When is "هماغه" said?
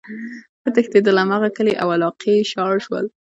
1.23-1.49